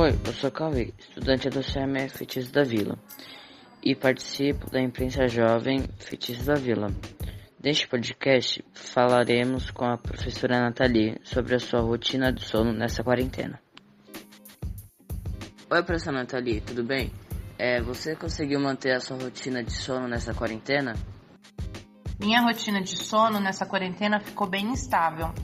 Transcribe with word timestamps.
Oi, 0.00 0.16
eu 0.24 0.32
sou 0.32 0.48
Cauê, 0.52 0.94
estudante 0.96 1.50
do 1.50 1.60
CME 1.60 2.08
Feitiço 2.08 2.52
da 2.52 2.62
Vila 2.62 2.96
e 3.82 3.96
participo 3.96 4.70
da 4.70 4.80
imprensa 4.80 5.26
jovem 5.26 5.88
Feitiço 5.98 6.46
da 6.46 6.54
Vila. 6.54 6.86
Neste 7.60 7.88
podcast 7.88 8.64
falaremos 8.72 9.72
com 9.72 9.84
a 9.84 9.98
professora 9.98 10.60
Nathalie 10.60 11.16
sobre 11.24 11.56
a 11.56 11.58
sua 11.58 11.80
rotina 11.80 12.32
de 12.32 12.44
sono 12.44 12.72
nessa 12.72 13.02
quarentena. 13.02 13.60
Oi, 15.68 15.82
professora 15.82 16.18
Nathalie, 16.18 16.60
tudo 16.60 16.84
bem? 16.84 17.10
É, 17.58 17.82
você 17.82 18.14
conseguiu 18.14 18.60
manter 18.60 18.92
a 18.92 19.00
sua 19.00 19.16
rotina 19.16 19.64
de 19.64 19.72
sono 19.72 20.06
nessa 20.06 20.32
quarentena? 20.32 20.94
Minha 22.20 22.40
rotina 22.42 22.80
de 22.80 22.96
sono 22.96 23.40
nessa 23.40 23.66
quarentena 23.66 24.20
ficou 24.20 24.48
bem 24.48 24.66
instável. 24.66 25.34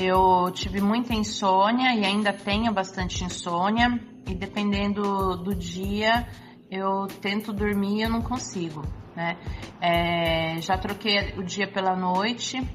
Eu 0.00 0.50
tive 0.50 0.80
muita 0.80 1.12
insônia 1.12 1.94
e 1.94 2.06
ainda 2.06 2.32
tenho 2.32 2.72
bastante 2.72 3.22
insônia, 3.22 4.00
e 4.26 4.34
dependendo 4.34 5.36
do 5.36 5.54
dia, 5.54 6.26
eu 6.70 7.06
tento 7.20 7.52
dormir 7.52 7.98
e 7.98 8.02
eu 8.02 8.08
não 8.08 8.22
consigo. 8.22 8.82
Né? 9.14 9.36
É, 9.78 10.58
já 10.62 10.78
troquei 10.78 11.34
o 11.36 11.42
dia 11.42 11.70
pela 11.70 11.94
noite 11.94 12.66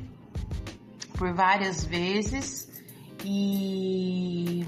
por 1.17 1.33
várias 1.33 1.83
vezes 1.83 2.69
e, 3.23 4.63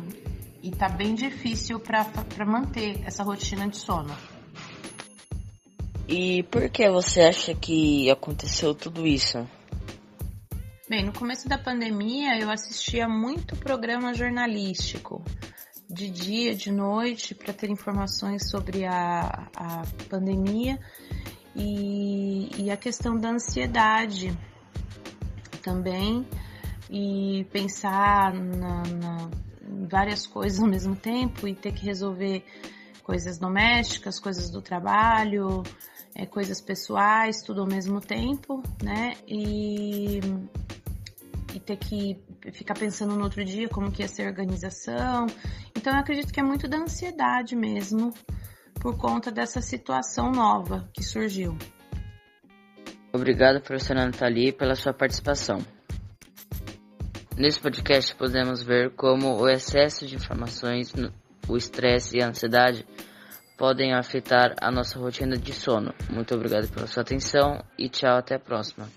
e 0.63 0.71
tá 0.71 0.89
bem 0.89 1.13
difícil 1.13 1.79
para 1.79 2.07
manter 2.43 3.03
essa 3.05 3.23
rotina 3.23 3.67
de 3.67 3.77
sono. 3.77 4.15
E 6.07 6.41
por 6.43 6.67
que 6.69 6.89
você 6.89 7.21
acha 7.21 7.53
que 7.53 8.09
aconteceu 8.09 8.73
tudo 8.73 9.05
isso? 9.05 9.47
Bem, 10.89 11.03
no 11.03 11.11
começo 11.11 11.49
da 11.49 11.57
pandemia 11.57 12.39
eu 12.39 12.49
assistia 12.49 13.09
muito 13.09 13.57
programa 13.57 14.13
jornalístico, 14.13 15.21
de 15.89 16.09
dia, 16.09 16.55
de 16.55 16.71
noite, 16.71 17.35
para 17.35 17.51
ter 17.51 17.69
informações 17.69 18.49
sobre 18.49 18.85
a, 18.85 19.49
a 19.53 19.83
pandemia 20.09 20.79
e, 21.53 22.63
e 22.63 22.71
a 22.71 22.77
questão 22.77 23.17
da 23.17 23.31
ansiedade 23.31 24.31
também, 25.61 26.25
e 26.89 27.45
pensar 27.51 28.33
na, 28.33 28.83
na, 28.83 29.29
em 29.69 29.85
várias 29.87 30.25
coisas 30.25 30.61
ao 30.61 30.69
mesmo 30.69 30.95
tempo 30.95 31.49
e 31.49 31.53
ter 31.53 31.73
que 31.73 31.85
resolver 31.85 32.45
coisas 33.03 33.37
domésticas, 33.37 34.21
coisas 34.21 34.49
do 34.49 34.61
trabalho, 34.61 35.63
é, 36.15 36.25
coisas 36.25 36.61
pessoais, 36.61 37.41
tudo 37.41 37.59
ao 37.59 37.67
mesmo 37.67 37.99
tempo, 37.99 38.63
né? 38.81 39.15
E 39.27 40.21
e 41.57 41.59
ter 41.59 41.75
que 41.75 42.15
ficar 42.53 42.75
pensando 42.75 43.15
no 43.15 43.23
outro 43.23 43.43
dia 43.43 43.67
como 43.67 43.91
que 43.91 44.03
ia 44.03 44.07
ser 44.07 44.23
a 44.23 44.29
organização. 44.29 45.25
Então 45.75 45.91
eu 45.91 45.99
acredito 45.99 46.31
que 46.31 46.39
é 46.39 46.43
muito 46.43 46.67
da 46.67 46.77
ansiedade 46.77 47.55
mesmo 47.55 48.13
por 48.79 48.95
conta 48.95 49.31
dessa 49.31 49.59
situação 49.59 50.31
nova 50.31 50.87
que 50.93 51.03
surgiu. 51.03 51.57
Obrigado, 53.11 53.59
professora 53.61 54.05
Nathalie, 54.05 54.51
pela 54.51 54.75
sua 54.75 54.93
participação. 54.93 55.57
Nesse 57.35 57.59
podcast 57.59 58.15
podemos 58.15 58.63
ver 58.63 58.91
como 58.95 59.41
o 59.41 59.49
excesso 59.49 60.05
de 60.05 60.15
informações, 60.15 60.93
o 61.47 61.57
estresse 61.57 62.17
e 62.17 62.21
a 62.21 62.29
ansiedade 62.29 62.85
podem 63.57 63.93
afetar 63.93 64.55
a 64.61 64.71
nossa 64.71 64.99
rotina 64.99 65.35
de 65.35 65.53
sono. 65.53 65.93
Muito 66.09 66.35
obrigado 66.35 66.67
pela 66.69 66.85
sua 66.85 67.01
atenção 67.01 67.63
e 67.77 67.89
tchau, 67.89 68.17
até 68.17 68.35
a 68.35 68.39
próxima. 68.39 68.87